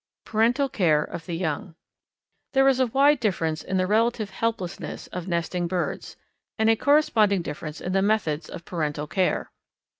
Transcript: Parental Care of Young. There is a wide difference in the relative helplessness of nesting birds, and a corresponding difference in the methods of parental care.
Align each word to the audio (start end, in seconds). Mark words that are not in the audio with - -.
Parental 0.25 0.67
Care 0.67 1.03
of 1.03 1.29
Young. 1.29 1.75
There 2.53 2.67
is 2.67 2.79
a 2.79 2.87
wide 2.87 3.19
difference 3.19 3.61
in 3.61 3.77
the 3.77 3.85
relative 3.85 4.31
helplessness 4.31 5.05
of 5.05 5.27
nesting 5.27 5.67
birds, 5.67 6.17
and 6.57 6.71
a 6.71 6.75
corresponding 6.75 7.43
difference 7.43 7.79
in 7.79 7.91
the 7.91 8.01
methods 8.01 8.49
of 8.49 8.65
parental 8.65 9.05
care. 9.05 9.51